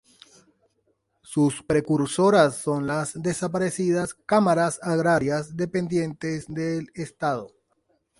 Sus 1.21 1.61
precursoras 1.61 2.55
son 2.57 2.87
las 2.87 3.21
desaparecidas 3.21 4.15
"Cámaras 4.15 4.79
Agrarias", 4.81 5.55
dependientes 5.55 6.47
del 6.51 6.87
Estado. 6.95 7.53